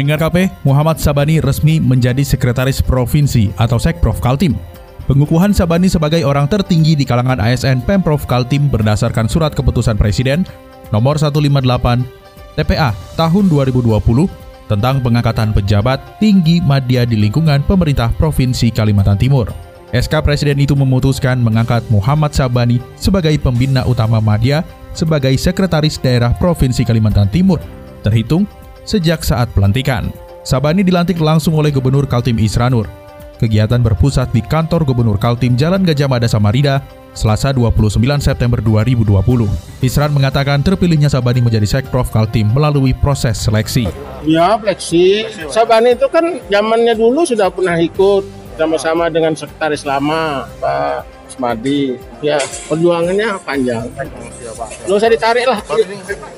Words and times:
Pendengar 0.00 0.32
KP, 0.32 0.48
Muhammad 0.64 0.96
Sabani 0.96 1.44
resmi 1.44 1.76
menjadi 1.76 2.24
Sekretaris 2.24 2.80
Provinsi 2.80 3.52
atau 3.60 3.76
Sekprov 3.76 4.16
Kaltim. 4.16 4.56
Pengukuhan 5.04 5.52
Sabani 5.52 5.92
sebagai 5.92 6.24
orang 6.24 6.48
tertinggi 6.48 6.96
di 6.96 7.04
kalangan 7.04 7.36
ASN 7.36 7.84
Pemprov 7.84 8.24
Kaltim 8.24 8.72
berdasarkan 8.72 9.28
surat 9.28 9.52
keputusan 9.52 10.00
Presiden 10.00 10.48
nomor 10.88 11.20
158 11.20 12.00
TPA 12.56 12.96
tahun 13.12 13.44
2020 13.52 13.92
tentang 14.72 15.04
pengangkatan 15.04 15.52
pejabat 15.52 16.00
tinggi 16.16 16.64
media 16.64 17.04
di 17.04 17.20
lingkungan 17.20 17.60
pemerintah 17.68 18.08
Provinsi 18.16 18.72
Kalimantan 18.72 19.20
Timur. 19.20 19.52
SK 19.92 20.24
Presiden 20.24 20.64
itu 20.64 20.72
memutuskan 20.72 21.36
mengangkat 21.44 21.84
Muhammad 21.92 22.32
Sabani 22.32 22.80
sebagai 22.96 23.36
pembina 23.36 23.84
utama 23.84 24.16
media 24.16 24.64
sebagai 24.96 25.36
Sekretaris 25.36 26.00
Daerah 26.00 26.32
Provinsi 26.40 26.88
Kalimantan 26.88 27.28
Timur, 27.28 27.60
terhitung 28.00 28.48
sejak 28.84 29.24
saat 29.24 29.50
pelantikan. 29.56 30.12
Sabani 30.40 30.80
dilantik 30.80 31.20
langsung 31.20 31.56
oleh 31.56 31.68
Gubernur 31.68 32.08
Kaltim 32.08 32.40
Isranur. 32.40 32.88
Kegiatan 33.40 33.80
berpusat 33.80 34.32
di 34.36 34.44
kantor 34.44 34.84
Gubernur 34.84 35.16
Kaltim 35.16 35.56
Jalan 35.56 35.84
Gajah 35.84 36.08
Mada 36.08 36.28
Samarinda, 36.28 36.84
Selasa 37.16 37.50
29 37.50 38.00
September 38.22 38.60
2020. 38.62 39.48
Isran 39.82 40.12
mengatakan 40.12 40.62
terpilihnya 40.62 41.10
Sabani 41.10 41.42
menjadi 41.42 41.66
Sekprov 41.66 42.08
Kaltim 42.12 42.52
melalui 42.52 42.94
proses 42.94 43.40
seleksi. 43.40 43.88
Ya, 44.28 44.60
seleksi. 44.60 45.26
Sabani 45.50 45.96
itu 45.96 46.06
kan 46.12 46.38
zamannya 46.52 46.94
dulu 46.94 47.24
sudah 47.24 47.48
pernah 47.48 47.80
ikut 47.80 48.39
sama-sama 48.60 49.08
dengan 49.08 49.32
sekretaris 49.32 49.88
lama 49.88 50.44
Pak 50.60 51.32
Smadi. 51.32 51.96
Ya, 52.20 52.36
perjuangannya 52.68 53.40
panjang. 53.40 53.88
Nggak 54.84 54.96
usah 55.00 55.08
ditarik 55.08 55.48
lah. 55.48 55.56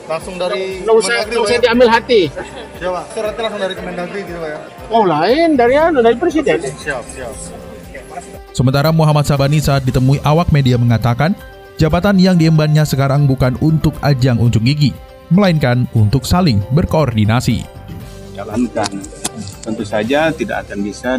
Langsung 0.06 0.38
dari 0.38 0.86
Nggak 0.86 0.96
usah, 1.02 1.16
nggak 1.26 1.42
usah 1.42 1.58
diambil 1.58 1.88
hati. 1.90 2.30
Siapa? 2.78 3.02
Suratnya 3.10 3.42
langsung 3.42 3.62
dari 3.66 3.74
Kemendagri 3.74 4.20
gitu 4.22 4.38
Pak 4.38 4.50
ya? 4.54 4.58
Oh 4.94 5.02
lain 5.02 5.58
dari 5.58 5.74
anu 5.74 5.98
dari 5.98 6.14
presiden. 6.14 6.62
Siap, 6.62 7.02
siap. 7.10 7.34
Sementara 8.52 8.92
Muhammad 8.92 9.26
Sabani 9.26 9.58
saat 9.58 9.82
ditemui 9.82 10.20
awak 10.22 10.52
media 10.52 10.76
mengatakan, 10.76 11.32
jabatan 11.80 12.20
yang 12.20 12.36
diembannya 12.36 12.84
sekarang 12.84 13.24
bukan 13.24 13.56
untuk 13.64 13.96
ajang 14.04 14.36
unjuk 14.36 14.60
gigi, 14.62 14.92
melainkan 15.32 15.88
untuk 15.96 16.22
saling 16.28 16.60
berkoordinasi. 16.70 17.64
jalankan. 18.36 18.92
Tentu 19.62 19.84
saja 19.86 20.34
tidak 20.34 20.66
akan 20.68 20.78
bisa 20.84 21.16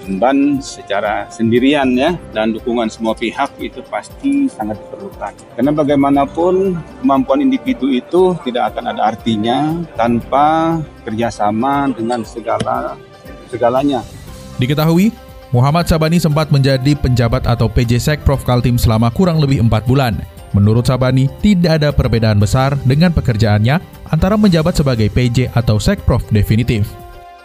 diemban 0.00 0.58
secara 0.64 1.28
sendirian 1.28 1.92
ya 1.94 2.16
dan 2.32 2.56
dukungan 2.56 2.88
semua 2.88 3.12
pihak 3.12 3.52
itu 3.60 3.84
pasti 3.86 4.48
sangat 4.48 4.80
diperlukan. 4.80 5.32
Karena 5.54 5.70
bagaimanapun 5.70 6.80
kemampuan 7.04 7.44
individu 7.44 7.92
itu 7.92 8.34
tidak 8.48 8.74
akan 8.74 8.96
ada 8.96 9.12
artinya 9.12 9.76
tanpa 9.94 10.80
kerjasama 11.04 11.92
dengan 11.92 12.24
segala 12.24 12.96
segalanya. 13.52 14.00
Diketahui, 14.56 15.12
Muhammad 15.50 15.90
Sabani 15.90 16.22
sempat 16.22 16.54
menjadi 16.54 16.94
penjabat 16.94 17.42
atau 17.42 17.66
PJ 17.66 17.98
Sekprov 17.98 18.46
Kaltim 18.46 18.78
selama 18.78 19.10
kurang 19.10 19.42
lebih 19.42 19.58
empat 19.66 19.82
bulan. 19.82 20.14
Menurut 20.50 20.86
Sabani, 20.86 21.30
tidak 21.42 21.82
ada 21.82 21.90
perbedaan 21.94 22.38
besar 22.38 22.74
dengan 22.82 23.14
pekerjaannya 23.14 23.78
antara 24.10 24.34
menjabat 24.34 24.78
sebagai 24.78 25.06
PJ 25.10 25.54
atau 25.54 25.78
Sekprov 25.78 26.26
definitif. 26.34 26.90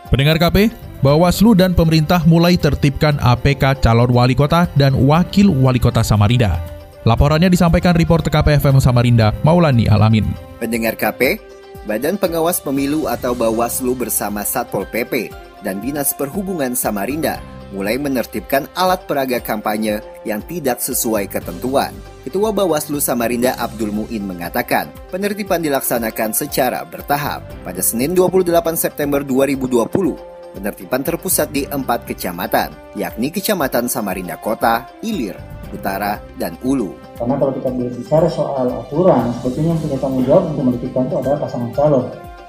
Pendengar 0.09 0.37
KP, 0.37 0.69
Bawaslu 1.05 1.53
dan 1.53 1.77
pemerintah 1.77 2.25
mulai 2.25 2.57
tertibkan 2.57 3.21
APK 3.21 3.77
calon 3.77 4.09
wali 4.09 4.33
kota 4.33 4.65
dan 4.73 4.97
wakil 5.05 5.53
wali 5.53 5.77
kota 5.77 6.01
Samarinda. 6.01 6.57
Laporannya 7.05 7.45
disampaikan 7.45 7.93
reporter 7.93 8.33
KPFM 8.33 8.81
Samarinda, 8.81 9.29
Maulani 9.45 9.85
Alamin. 9.85 10.25
Pendengar 10.57 10.97
KP, 10.97 11.37
Badan 11.85 12.17
Pengawas 12.17 12.57
Pemilu 12.57 13.05
atau 13.05 13.37
Bawaslu 13.37 13.93
bersama 13.93 14.41
Satpol 14.41 14.89
PP 14.89 15.29
dan 15.61 15.77
Dinas 15.77 16.17
Perhubungan 16.17 16.73
Samarinda 16.73 17.37
mulai 17.69 18.01
menertibkan 18.01 18.65
alat 18.73 19.05
peraga 19.05 19.37
kampanye 19.37 20.01
yang 20.25 20.41
tidak 20.49 20.81
sesuai 20.81 21.29
ketentuan. 21.29 21.93
Ketua 22.25 22.49
Bawaslu 22.49 22.97
Samarinda 22.97 23.53
Abdul 23.61 23.93
Muin 23.93 24.25
mengatakan, 24.25 24.89
penertiban 25.13 25.61
dilaksanakan 25.61 26.33
secara 26.33 26.81
bertahap. 26.81 27.45
Pada 27.61 27.81
Senin 27.85 28.17
28 28.17 28.49
September 28.73 29.21
2020, 29.21 30.34
penertiban 30.55 31.03
terpusat 31.03 31.51
di 31.51 31.67
empat 31.67 32.07
kecamatan, 32.07 32.95
yakni 32.95 33.27
Kecamatan 33.27 33.91
Samarinda 33.91 34.39
Kota, 34.39 34.87
Ilir, 35.03 35.35
Utara, 35.75 36.23
dan 36.39 36.55
Ulu. 36.63 36.95
Karena 37.19 37.35
kalau 37.35 37.51
kita 37.51 37.69
bicara 37.75 38.27
soal 38.31 38.71
aturan, 38.71 39.35
sebetulnya 39.43 39.75
yang 39.75 39.81
punya 39.83 39.97
tanggung 39.99 40.23
jawab 40.23 40.43
untuk 40.55 40.63
menentukan 40.71 41.03
itu 41.11 41.15
adalah 41.19 41.37
pasangan 41.43 41.71
calon. 41.75 42.05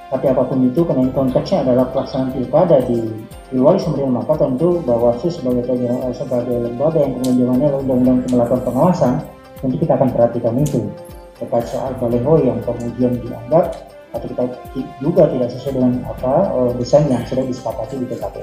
Tapi 0.07 0.25
apa 0.31 0.43
pun 0.47 0.59
itu, 0.63 0.81
karena 0.87 1.03
ini 1.03 1.11
konteksnya 1.11 1.59
adalah 1.67 1.85
pelaksanaan 1.91 2.31
pilkada 2.31 2.79
di 2.87 2.99
di 3.51 3.57
luar 3.59 3.75
Samarinda, 3.75 4.23
maka 4.23 4.39
tentu 4.39 4.79
Bawaslu 4.87 5.29
sebagai 5.35 5.67
sebagai 6.15 6.57
lembaga 6.63 7.03
yang 7.03 7.19
adalah 7.19 7.83
undang-undang 7.83 8.19
melakukan 8.31 8.63
pengawasan, 8.63 9.13
tentu 9.59 9.77
kita 9.83 9.99
akan 9.99 10.09
perhatikan 10.15 10.55
itu 10.63 10.87
terkait 11.37 11.67
soal 11.69 11.93
baleho 12.01 12.41
yang 12.41 12.59
kemudian 12.65 13.13
dianggap 13.21 13.77
atau 14.17 14.27
kita 14.33 14.45
juga 14.99 15.29
tidak 15.29 15.49
sesuai 15.53 15.73
dengan 15.77 15.93
apa 16.09 16.33
desain 16.81 17.07
yang 17.07 17.23
sudah 17.29 17.45
disepakati 17.45 17.95
di 18.01 18.07
PKP. 18.09 18.37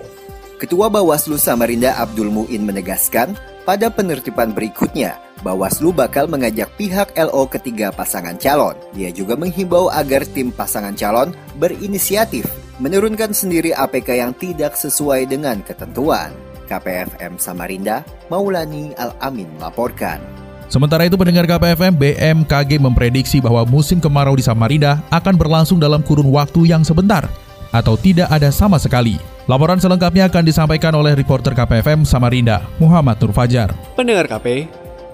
Ketua 0.61 0.88
Bawaslu 0.88 1.35
Samarinda 1.35 1.97
Abdul 2.00 2.31
Muin 2.31 2.63
menegaskan, 2.63 3.35
pada 3.67 3.91
penertiban 3.91 4.56
berikutnya, 4.56 5.19
Bawaslu 5.44 5.91
bakal 5.91 6.31
mengajak 6.31 6.72
pihak 6.79 7.11
LO 7.19 7.51
ketiga 7.51 7.91
pasangan 7.91 8.39
calon. 8.39 8.79
Dia 8.95 9.11
juga 9.11 9.35
menghimbau 9.35 9.91
agar 9.91 10.23
tim 10.23 10.56
pasangan 10.56 10.95
calon 10.95 11.35
berinisiatif 11.59 12.47
menurunkan 12.79 13.35
sendiri 13.35 13.75
APK 13.75 14.23
yang 14.23 14.31
tidak 14.40 14.79
sesuai 14.79 15.28
dengan 15.28 15.59
ketentuan. 15.67 16.31
KPFM 16.63 17.35
Samarinda, 17.35 18.07
Maulani 18.31 18.95
Al-Amin 18.95 19.51
melaporkan. 19.59 20.43
Sementara 20.73 21.06
itu 21.06 21.13
pendengar 21.13 21.45
KPFM, 21.45 21.94
BMKG 21.94 22.81
memprediksi 22.81 23.38
bahwa 23.38 23.61
musim 23.61 24.01
kemarau 24.01 24.34
di 24.34 24.41
Samarinda 24.41 25.06
akan 25.13 25.38
berlangsung 25.38 25.78
dalam 25.78 26.01
kurun 26.01 26.34
waktu 26.34 26.73
yang 26.73 26.81
sebentar 26.81 27.29
atau 27.69 27.94
tidak 27.94 28.25
ada 28.34 28.50
sama 28.50 28.81
sekali. 28.81 29.22
Laporan 29.45 29.78
selengkapnya 29.78 30.25
akan 30.34 30.41
disampaikan 30.41 30.97
oleh 30.97 31.13
reporter 31.13 31.53
KPFM 31.53 32.09
Samarinda, 32.09 32.66
Muhammad 32.81 33.22
Nur 33.22 33.38
Fajar. 33.38 33.69
Pendengar 33.94 34.25
KP, 34.25 34.66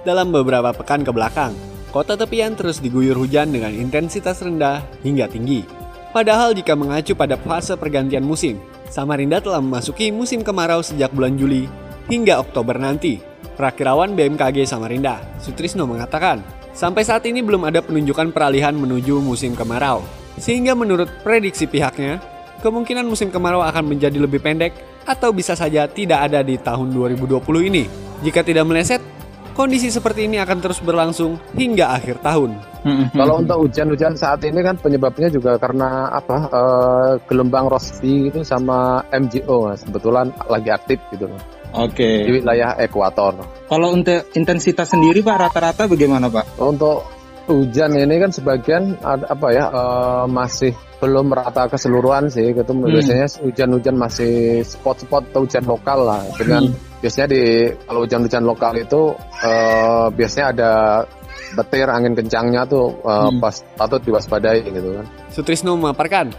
dalam 0.08 0.32
beberapa 0.32 0.72
pekan 0.72 1.04
ke 1.04 1.12
belakang, 1.12 1.52
kota 1.92 2.16
tepian 2.16 2.56
terus 2.56 2.80
diguyur 2.80 3.20
hujan 3.20 3.52
dengan 3.52 3.76
intensitas 3.76 4.40
rendah 4.40 4.80
hingga 5.04 5.28
tinggi. 5.28 5.68
Padahal 6.16 6.56
jika 6.56 6.72
mengacu 6.72 7.20
pada 7.20 7.36
fase 7.36 7.76
pergantian 7.76 8.24
musim, 8.24 8.64
Samarinda 8.88 9.44
telah 9.44 9.60
memasuki 9.60 10.08
musim 10.08 10.40
kemarau 10.40 10.80
sejak 10.80 11.12
bulan 11.12 11.36
Juli 11.36 11.68
hingga 12.08 12.40
Oktober 12.40 12.80
nanti. 12.80 13.29
Prakirawan 13.60 14.16
BMKG 14.16 14.64
Samarinda, 14.64 15.20
Sutrisno 15.36 15.84
mengatakan, 15.84 16.40
sampai 16.72 17.04
saat 17.04 17.28
ini 17.28 17.44
belum 17.44 17.68
ada 17.68 17.84
penunjukan 17.84 18.32
peralihan 18.32 18.72
menuju 18.72 19.20
musim 19.20 19.52
kemarau. 19.52 20.00
Sehingga 20.40 20.72
menurut 20.80 21.12
prediksi 21.28 21.68
pihaknya, 21.68 22.24
kemungkinan 22.64 23.04
musim 23.04 23.28
kemarau 23.28 23.60
akan 23.60 23.84
menjadi 23.84 24.16
lebih 24.16 24.40
pendek 24.40 24.72
atau 25.04 25.36
bisa 25.36 25.60
saja 25.60 25.92
tidak 25.92 26.32
ada 26.32 26.40
di 26.40 26.56
tahun 26.56 26.96
2020 26.96 27.36
ini. 27.68 27.84
Jika 28.24 28.48
tidak 28.48 28.64
meleset, 28.64 29.04
kondisi 29.60 29.92
seperti 29.92 30.32
ini 30.32 30.40
akan 30.40 30.64
terus 30.64 30.80
berlangsung 30.80 31.36
hingga 31.52 32.00
akhir 32.00 32.24
tahun. 32.24 32.56
Kalau 33.12 33.44
untuk 33.44 33.68
hujan-hujan 33.68 34.16
saat 34.16 34.40
ini 34.48 34.64
kan 34.64 34.80
penyebabnya 34.80 35.28
juga 35.28 35.60
karena 35.60 36.08
apa 36.16 36.48
uh, 36.48 37.12
gelombang 37.28 37.68
Rossby 37.68 38.32
itu 38.32 38.40
sama 38.48 39.04
MGO 39.12 39.68
mas. 39.68 39.84
kebetulan 39.84 40.32
lagi 40.48 40.72
aktif 40.72 41.04
gitu 41.12 41.28
loh. 41.28 41.59
Oke. 41.74 42.26
Di 42.26 42.32
wilayah 42.42 42.78
ekuator. 42.82 43.38
Kalau 43.70 43.94
untuk 43.94 44.34
intensitas 44.34 44.90
sendiri 44.90 45.22
Pak 45.22 45.38
rata-rata 45.38 45.86
bagaimana 45.86 46.30
Pak? 46.30 46.58
Untuk 46.58 47.06
hujan 47.50 47.98
ini 47.98 48.16
kan 48.22 48.30
sebagian 48.30 48.98
ada, 49.02 49.26
apa 49.34 49.48
ya 49.50 49.66
uh, 49.74 50.26
masih 50.30 50.70
belum 51.02 51.34
merata 51.34 51.66
keseluruhan 51.66 52.30
sih 52.30 52.54
gitu 52.54 52.72
hmm. 52.76 52.86
biasanya 52.86 53.28
hujan-hujan 53.42 53.96
masih 53.98 54.62
spot-spot 54.62 55.34
atau 55.34 55.48
hujan 55.48 55.66
lokal 55.66 56.06
lah 56.06 56.22
dengan 56.38 56.70
hmm. 56.70 57.02
biasanya 57.02 57.28
di 57.34 57.44
kalau 57.90 58.00
hujan-hujan 58.06 58.44
lokal 58.46 58.74
itu 58.78 59.02
uh, 59.18 60.08
biasanya 60.14 60.48
ada 60.54 60.72
betir 61.58 61.90
angin 61.90 62.14
kencangnya 62.14 62.70
tuh 62.70 63.02
uh, 63.02 63.34
hmm. 63.34 63.42
pas 63.42 63.56
patut 63.74 64.02
diwaspadai 64.06 64.70
gitu 64.70 64.90
kan. 65.02 65.06
Sutrisno 65.34 65.74
memaparkan 65.74 66.30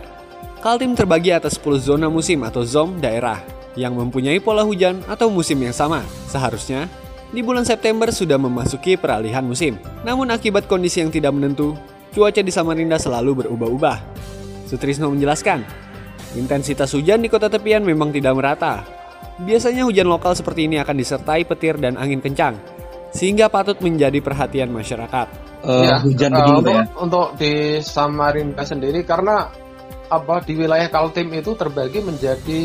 Kaltim 0.60 0.92
terbagi 0.92 1.32
atas 1.32 1.56
10 1.56 1.80
zona 1.80 2.12
musim 2.12 2.44
atau 2.44 2.60
ZOM 2.60 3.00
daerah 3.00 3.59
yang 3.78 3.94
mempunyai 3.94 4.42
pola 4.42 4.66
hujan 4.66 5.02
atau 5.06 5.30
musim 5.30 5.58
yang 5.62 5.74
sama. 5.74 6.02
Seharusnya 6.26 6.90
di 7.30 7.46
bulan 7.46 7.62
September 7.62 8.10
sudah 8.10 8.34
memasuki 8.34 8.98
peralihan 8.98 9.46
musim. 9.46 9.78
Namun 10.02 10.34
akibat 10.34 10.66
kondisi 10.66 10.98
yang 10.98 11.14
tidak 11.14 11.30
menentu, 11.30 11.78
cuaca 12.10 12.42
di 12.42 12.50
Samarinda 12.50 12.98
selalu 12.98 13.46
berubah-ubah. 13.46 13.98
Sutrisno 14.66 15.10
menjelaskan, 15.10 15.62
intensitas 16.34 16.90
hujan 16.94 17.22
di 17.22 17.30
kota 17.30 17.46
tepian 17.46 17.86
memang 17.86 18.10
tidak 18.10 18.34
merata. 18.34 18.82
Biasanya 19.40 19.86
hujan 19.86 20.10
lokal 20.10 20.34
seperti 20.36 20.66
ini 20.68 20.82
akan 20.82 20.96
disertai 20.98 21.46
petir 21.46 21.78
dan 21.80 21.96
angin 21.96 22.20
kencang, 22.20 22.58
sehingga 23.14 23.48
patut 23.48 23.78
menjadi 23.80 24.18
perhatian 24.20 24.68
masyarakat. 24.68 25.26
Uh, 25.60 25.84
ya, 25.84 25.96
hujan 26.00 26.32
uh, 26.34 26.60
untuk, 26.60 26.72
ya? 26.72 26.84
untuk 26.96 27.26
di 27.36 27.52
Samarinda 27.84 28.64
sendiri 28.64 29.04
karena 29.04 29.48
apa 30.10 30.42
di 30.42 30.58
wilayah 30.58 30.90
Kaltim 30.90 31.30
itu 31.30 31.54
terbagi 31.54 32.02
menjadi 32.02 32.62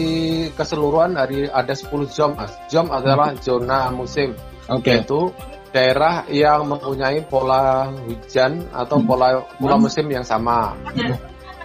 keseluruhan 0.58 1.14
dari 1.14 1.46
ada 1.46 1.72
10 1.72 1.94
zon. 2.10 2.34
Zon 2.66 2.90
adalah 2.90 3.38
zona 3.38 3.94
musim. 3.94 4.34
Okay. 4.66 5.06
Yaitu 5.06 5.30
daerah 5.70 6.26
yang 6.32 6.66
mempunyai 6.66 7.22
pola 7.30 7.94
hujan 8.10 8.66
atau 8.74 8.98
pola 9.06 9.46
pola 9.62 9.78
musim 9.78 10.10
yang 10.10 10.26
sama. 10.26 10.74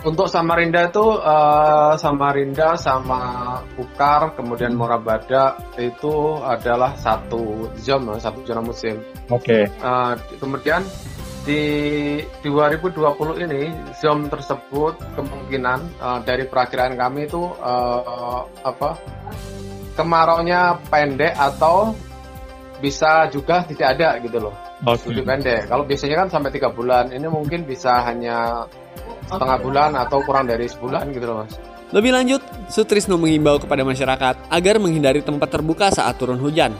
Untuk 0.00 0.32
Samarinda 0.32 0.88
itu 0.88 1.04
uh, 1.04 1.92
Samarinda 2.00 2.72
sama 2.80 3.20
Bukar 3.76 4.32
kemudian 4.32 4.72
Morabada 4.72 5.60
itu 5.76 6.40
adalah 6.40 6.96
satu 6.96 7.68
zon, 7.76 8.08
satu 8.16 8.40
zona 8.44 8.64
musim. 8.64 8.96
Oke. 9.28 9.68
Okay. 9.68 9.84
Uh, 9.84 10.16
kemudian 10.40 10.80
di 11.40 11.64
2020 12.44 13.44
ini 13.48 13.72
zoom 13.96 14.28
tersebut 14.28 15.00
kemungkinan 15.16 15.78
uh, 15.96 16.20
dari 16.20 16.44
perakiraan 16.44 17.00
kami 17.00 17.24
itu 17.24 17.40
uh, 17.40 18.44
apa 18.60 19.00
kemaraunya 19.96 20.76
pendek 20.92 21.32
atau 21.32 21.96
bisa 22.80 23.28
juga 23.28 23.64
tidak 23.68 23.88
ada 23.96 24.08
gitu 24.24 24.38
loh. 24.40 24.54
Okay. 24.80 25.12
lebih 25.12 25.24
pendek. 25.28 25.68
Kalau 25.68 25.84
biasanya 25.84 26.16
kan 26.24 26.28
sampai 26.32 26.50
tiga 26.56 26.72
bulan. 26.72 27.12
Ini 27.12 27.28
mungkin 27.28 27.68
bisa 27.68 28.00
hanya 28.08 28.64
setengah 29.28 29.60
bulan 29.60 29.92
atau 29.92 30.24
kurang 30.24 30.48
dari 30.48 30.64
sebulan 30.64 31.12
gitu 31.12 31.28
loh 31.28 31.36
mas. 31.44 31.52
Lebih 31.90 32.16
lanjut, 32.16 32.42
Sutrisno 32.70 33.18
mengimbau 33.18 33.58
kepada 33.60 33.82
masyarakat 33.82 34.48
agar 34.48 34.74
menghindari 34.80 35.20
tempat 35.20 35.50
terbuka 35.52 35.90
saat 35.92 36.16
turun 36.16 36.38
hujan 36.38 36.72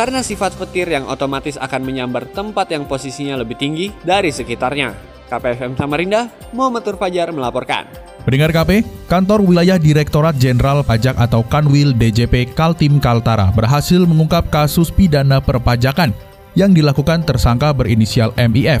karena 0.00 0.24
sifat 0.24 0.56
petir 0.56 0.88
yang 0.88 1.04
otomatis 1.12 1.60
akan 1.60 1.84
menyambar 1.84 2.24
tempat 2.32 2.72
yang 2.72 2.88
posisinya 2.88 3.36
lebih 3.36 3.60
tinggi 3.60 3.92
dari 4.00 4.32
sekitarnya. 4.32 4.96
KPFM 5.28 5.76
Samarinda, 5.76 6.32
Muhammad 6.56 6.88
Fajar 6.96 7.28
melaporkan. 7.36 7.84
Pendengar 8.24 8.48
KP, 8.48 8.80
Kantor 9.12 9.44
Wilayah 9.44 9.76
Direktorat 9.76 10.40
Jenderal 10.40 10.80
Pajak 10.80 11.20
atau 11.20 11.44
Kanwil 11.44 11.92
DJP 11.92 12.56
Kaltim 12.56 12.96
Kaltara 12.96 13.52
berhasil 13.52 14.00
mengungkap 14.08 14.48
kasus 14.48 14.88
pidana 14.88 15.36
perpajakan 15.36 16.16
yang 16.56 16.72
dilakukan 16.72 17.20
tersangka 17.28 17.68
berinisial 17.76 18.32
MIF 18.40 18.80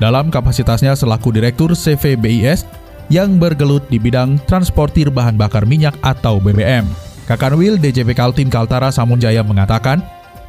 dalam 0.00 0.32
kapasitasnya 0.32 0.96
selaku 0.96 1.36
Direktur 1.36 1.76
CVBIS 1.76 2.64
yang 3.12 3.36
bergelut 3.36 3.84
di 3.92 4.00
bidang 4.00 4.40
transportir 4.48 5.12
bahan 5.12 5.36
bakar 5.36 5.68
minyak 5.68 6.00
atau 6.00 6.40
BBM. 6.40 6.88
Kakanwil 7.28 7.76
DJP 7.76 8.16
Kaltim 8.16 8.48
Kaltara 8.48 8.88
Samunjaya 8.88 9.44
mengatakan, 9.44 10.00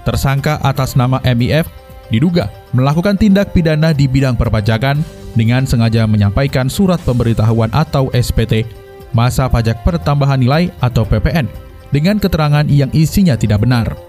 Tersangka 0.08 0.56
atas 0.64 0.96
nama 0.96 1.20
MIF 1.20 1.68
diduga 2.08 2.48
melakukan 2.72 3.20
tindak 3.20 3.52
pidana 3.52 3.92
di 3.92 4.08
bidang 4.08 4.40
perpajakan 4.40 5.04
dengan 5.36 5.68
sengaja 5.68 6.08
menyampaikan 6.08 6.72
surat 6.72 6.96
pemberitahuan 7.04 7.68
atau 7.76 8.08
SPT 8.16 8.64
masa 9.12 9.52
pajak 9.52 9.84
pertambahan 9.84 10.40
nilai 10.40 10.72
atau 10.80 11.04
PPN 11.04 11.52
dengan 11.92 12.24
keterangan 12.24 12.64
yang 12.72 12.88
isinya 12.96 13.36
tidak 13.36 13.68
benar. 13.68 14.00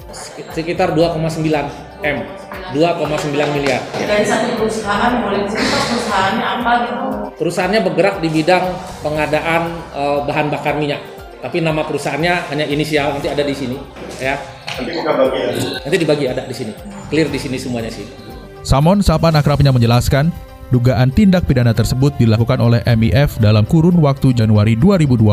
Sekitar 0.54 0.94
2,9 0.94 1.42
M, 2.06 2.18
2,9 2.78 3.54
miliar. 3.58 3.82
Dari 3.98 4.22
satu 4.22 4.54
perusahaan 4.54 5.18
boleh 5.18 5.50
cerita 5.50 5.78
perusahaannya 5.82 6.46
apa 6.62 6.72
gitu? 6.86 7.06
Perusahaannya 7.42 7.80
bergerak 7.82 8.22
di 8.22 8.28
bidang 8.30 8.70
pengadaan 9.02 9.62
uh, 9.98 10.22
bahan 10.22 10.46
bakar 10.46 10.78
minyak. 10.78 11.02
Tapi 11.42 11.58
nama 11.58 11.82
perusahaannya 11.82 12.54
hanya 12.54 12.70
inisial 12.70 13.18
nanti 13.18 13.26
ada 13.26 13.42
di 13.42 13.54
sini, 13.54 13.78
ya 14.22 14.57
Nanti 14.78 14.94
bagi 14.94 15.38
ya? 15.38 15.50
Nanti 15.82 15.96
dibagi 15.98 16.24
ada 16.30 16.42
di 16.46 16.54
sini. 16.54 16.72
Clear 17.10 17.28
di 17.28 17.38
sini 17.40 17.56
semuanya 17.58 17.90
sih. 17.90 18.06
Samon, 18.62 19.02
sahabat 19.02 19.34
akrabnya 19.34 19.74
menjelaskan, 19.74 20.30
dugaan 20.70 21.10
tindak 21.10 21.48
pidana 21.48 21.72
tersebut 21.72 22.14
dilakukan 22.20 22.60
oleh 22.60 22.80
MIF 22.84 23.40
dalam 23.42 23.64
kurun 23.64 23.96
waktu 23.98 24.36
Januari 24.36 24.76
2012 24.76 25.24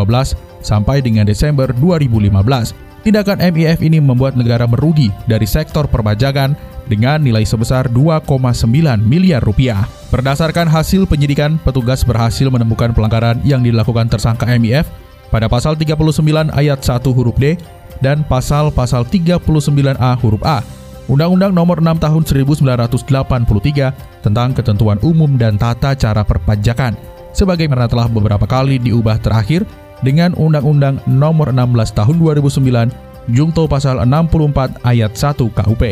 sampai 0.63 1.03
dengan 1.03 1.27
Desember 1.27 1.69
2015. 1.77 2.73
Tindakan 3.05 3.37
MIF 3.53 3.85
ini 3.85 4.01
membuat 4.01 4.33
negara 4.33 4.65
merugi 4.65 5.13
dari 5.29 5.45
sektor 5.45 5.85
perpajakan 5.85 6.57
dengan 6.89 7.21
nilai 7.21 7.45
sebesar 7.45 7.85
2,9 7.89 8.65
miliar 9.05 9.45
rupiah. 9.45 9.85
Berdasarkan 10.09 10.65
hasil 10.65 11.05
penyidikan, 11.05 11.61
petugas 11.61 12.01
berhasil 12.01 12.49
menemukan 12.49 12.97
pelanggaran 12.97 13.41
yang 13.45 13.61
dilakukan 13.61 14.09
tersangka 14.09 14.49
MIF 14.57 14.89
pada 15.29 15.45
pasal 15.45 15.77
39 15.77 16.49
ayat 16.53 16.79
1 16.81 17.01
huruf 17.11 17.35
D 17.37 17.59
dan 18.03 18.27
pasal-pasal 18.27 19.07
39A 19.07 20.19
huruf 20.19 20.43
A 20.43 20.59
Undang-Undang 21.05 21.53
Nomor 21.53 21.85
6 21.85 22.01
Tahun 22.01 22.23
1983 22.25 24.25
tentang 24.25 24.49
Ketentuan 24.57 24.97
Umum 25.05 25.37
dan 25.37 25.53
Tata 25.53 25.93
Cara 25.93 26.25
Perpajakan, 26.25 26.97
sebagaimana 27.29 27.85
telah 27.85 28.09
beberapa 28.09 28.49
kali 28.49 28.81
diubah 28.81 29.21
terakhir 29.21 29.69
dengan 30.01 30.33
Undang-Undang 30.33 31.05
Nomor 31.05 31.53
16 31.53 31.93
Tahun 31.93 32.15
2009 32.17 33.29
Jungto 33.29 33.69
Pasal 33.69 34.01
64 34.01 34.81
Ayat 34.81 35.13
1 35.13 35.45
KUP. 35.45 35.83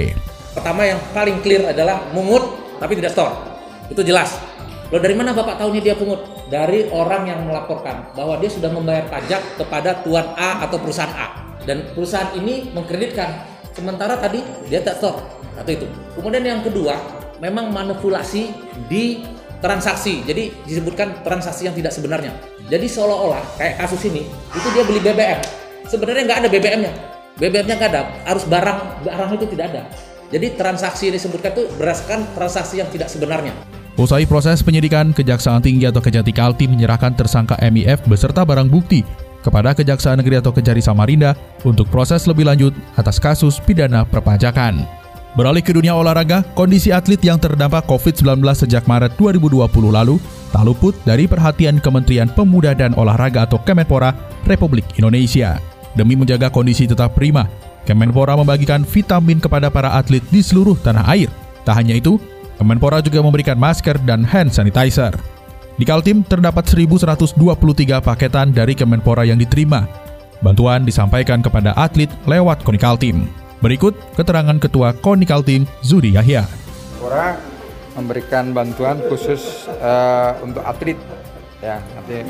Pertama 0.57 0.81
yang 0.81 0.97
paling 1.13 1.37
clear 1.45 1.69
adalah 1.69 2.01
mungut 2.09 2.41
tapi 2.81 2.97
tidak 2.97 3.13
store. 3.13 3.37
Itu 3.93 4.01
jelas. 4.01 4.33
Loh 4.89 4.97
dari 4.97 5.13
mana 5.13 5.33
Bapak 5.33 5.61
tahunya 5.61 5.81
dia 5.81 5.95
pungut? 5.97 6.21
Dari 6.49 6.89
orang 6.89 7.29
yang 7.29 7.45
melaporkan 7.45 8.13
bahwa 8.17 8.37
dia 8.37 8.49
sudah 8.49 8.69
membayar 8.69 9.05
pajak 9.09 9.41
kepada 9.61 10.01
tuan 10.05 10.25
A 10.37 10.65
atau 10.65 10.77
perusahaan 10.77 11.13
A 11.13 11.52
dan 11.63 11.87
perusahaan 11.95 12.31
ini 12.37 12.71
mengkreditkan. 12.71 13.51
Sementara 13.73 14.19
tadi 14.21 14.43
dia 14.69 14.83
tak 14.85 15.01
stop. 15.01 15.17
Atau 15.57 15.73
itu. 15.73 15.87
Kemudian 16.17 16.45
yang 16.45 16.61
kedua 16.61 16.97
memang 17.41 17.73
manipulasi 17.73 18.53
di 18.89 19.25
transaksi. 19.63 20.21
Jadi 20.27 20.53
disebutkan 20.65 21.25
transaksi 21.25 21.65
yang 21.65 21.75
tidak 21.75 21.93
sebenarnya. 21.95 22.33
Jadi 22.69 22.85
seolah-olah 22.87 23.41
kayak 23.59 23.81
kasus 23.81 24.07
ini 24.07 24.23
itu 24.53 24.67
dia 24.71 24.83
beli 24.87 25.01
BBM 25.03 25.39
sebenarnya 25.87 26.23
nggak 26.23 26.39
ada 26.39 26.47
BBM-nya 26.47 26.93
BBM-nya 27.37 27.75
nggak 27.81 27.91
ada. 27.91 28.01
Harus 28.29 28.45
barang 28.45 28.79
barang 29.01 29.29
itu 29.41 29.45
tidak 29.57 29.65
ada. 29.73 29.83
Jadi 30.33 30.57
transaksi 30.57 31.09
yang 31.09 31.15
disebutkan 31.17 31.53
itu 31.53 31.63
berdasarkan 31.77 32.25
transaksi 32.33 32.81
yang 32.81 32.89
tidak 32.89 33.09
sebenarnya. 33.09 33.53
Usai 33.93 34.25
proses 34.25 34.65
penyidikan, 34.65 35.13
Kejaksaan 35.13 35.61
Tinggi 35.61 35.85
atau 35.85 36.01
Kejati 36.01 36.33
Kaltim 36.33 36.73
menyerahkan 36.73 37.13
tersangka 37.13 37.53
MIF 37.61 38.01
beserta 38.09 38.41
barang 38.41 38.65
bukti 38.65 39.05
kepada 39.43 39.75
Kejaksaan 39.75 40.23
Negeri 40.23 40.39
atau 40.39 40.55
Kejari 40.55 40.79
Samarinda 40.79 41.35
untuk 41.67 41.91
proses 41.91 42.23
lebih 42.23 42.47
lanjut 42.47 42.71
atas 42.95 43.19
kasus 43.19 43.59
pidana 43.59 44.07
perpajakan. 44.07 45.03
Beralih 45.33 45.65
ke 45.65 45.73
dunia 45.73 45.97
olahraga, 45.97 46.45
kondisi 46.53 46.93
atlet 46.93 47.17
yang 47.19 47.41
terdampak 47.41 47.89
COVID-19 47.89 48.39
sejak 48.53 48.85
Maret 48.85 49.17
2020 49.17 49.65
lalu 49.89 50.21
tak 50.53 50.61
luput 50.61 50.93
dari 51.09 51.25
perhatian 51.25 51.81
Kementerian 51.81 52.29
Pemuda 52.29 52.77
dan 52.77 52.93
Olahraga 52.93 53.49
atau 53.49 53.57
Kemenpora 53.57 54.13
Republik 54.45 54.85
Indonesia. 55.01 55.57
Demi 55.97 56.13
menjaga 56.13 56.53
kondisi 56.53 56.85
tetap 56.85 57.17
prima, 57.17 57.49
Kemenpora 57.83 58.37
membagikan 58.37 58.85
vitamin 58.85 59.41
kepada 59.41 59.73
para 59.73 59.97
atlet 59.97 60.21
di 60.29 60.45
seluruh 60.45 60.77
tanah 60.77 61.09
air. 61.09 61.33
Tak 61.65 61.81
hanya 61.81 61.97
itu, 61.97 62.21
Kemenpora 62.61 63.01
juga 63.01 63.25
memberikan 63.25 63.57
masker 63.57 63.97
dan 64.05 64.21
hand 64.21 64.53
sanitizer. 64.53 65.17
Di 65.73 65.89
Kaltim 65.89 66.21
terdapat 66.21 66.69
1123 66.69 67.33
paketan 67.97 68.53
dari 68.53 68.77
Kemenpora 68.77 69.25
yang 69.25 69.41
diterima. 69.41 69.89
Bantuan 70.37 70.85
disampaikan 70.85 71.41
kepada 71.41 71.73
atlet 71.73 72.13
lewat 72.29 72.61
KONI 72.61 72.77
Kaltim. 72.77 73.25
Berikut 73.57 73.97
keterangan 74.13 74.53
Ketua 74.61 74.93
KONI 74.93 75.25
Kaltim, 75.25 75.65
Zudi 75.81 76.13
Yahya. 76.13 76.45
Kemenpora 76.45 77.41
memberikan 77.97 78.53
bantuan 78.53 79.01
khusus 79.09 79.65
uh, 79.81 80.37
untuk 80.45 80.61
atlet. 80.61 80.93
Ya, 81.57 81.81
nanti 81.97 82.21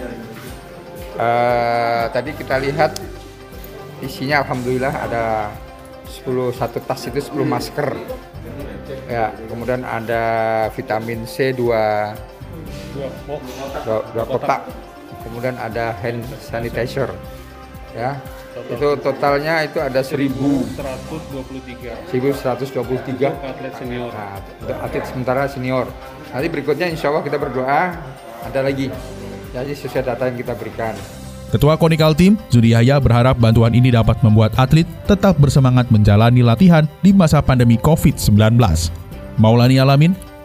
uh, 1.20 2.04
tadi 2.16 2.32
kita 2.40 2.64
lihat 2.64 2.96
isinya 4.00 4.40
alhamdulillah 4.48 4.94
ada 5.04 5.52
10 6.08 6.32
satu 6.56 6.80
tas 6.80 7.12
itu 7.12 7.20
10 7.20 7.44
masker. 7.44 7.92
Ya, 9.12 9.36
kemudian 9.52 9.84
ada 9.84 10.24
vitamin 10.72 11.28
C 11.28 11.52
2 11.52 12.32
dua, 12.94 13.10
dua, 13.84 14.00
dua 14.14 14.26
kotak. 14.30 14.62
Kemudian 15.24 15.56
ada 15.58 15.96
hand 16.00 16.24
sanitizer. 16.40 17.10
Ya. 17.94 18.18
Total. 18.54 18.78
Itu 18.78 18.90
totalnya 19.02 19.66
itu 19.66 19.82
ada 19.82 20.06
1123. 20.06 22.14
1123 22.14 23.34
atlet 23.34 23.74
senior. 23.74 24.14
Nah, 24.14 24.38
untuk 24.62 24.78
atlet 24.78 25.06
sementara 25.10 25.50
senior. 25.50 25.90
Nanti 26.30 26.48
berikutnya 26.54 26.86
insya 26.86 27.10
Allah 27.10 27.26
kita 27.26 27.42
berdoa 27.42 27.98
ada 28.46 28.60
lagi. 28.62 28.94
Jadi 29.54 29.74
sesuai 29.74 30.06
data 30.06 30.30
yang 30.30 30.38
kita 30.38 30.54
berikan. 30.54 30.94
Ketua 31.54 31.78
Konikal 31.78 32.18
Team, 32.18 32.34
Zudi 32.50 32.74
Yahya 32.74 32.98
berharap 32.98 33.38
bantuan 33.38 33.78
ini 33.78 33.94
dapat 33.94 34.18
membuat 34.26 34.58
atlet 34.58 34.90
tetap 35.06 35.38
bersemangat 35.38 35.86
menjalani 35.94 36.42
latihan 36.42 36.90
di 37.06 37.14
masa 37.14 37.46
pandemi 37.46 37.78
COVID-19. 37.78 38.58
Maulani 39.38 39.78
Alamin, 39.78 40.18